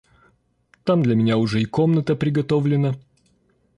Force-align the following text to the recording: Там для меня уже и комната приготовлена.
Там 0.83 1.03
для 1.03 1.13
меня 1.15 1.37
уже 1.37 1.61
и 1.61 1.65
комната 1.65 2.15
приготовлена. 2.15 2.95